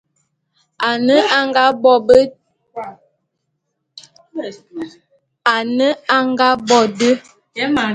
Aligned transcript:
Ane 5.53 5.97
a 6.15 6.19
nga 6.29 6.47
bo 6.67 6.75
de. 6.97 7.11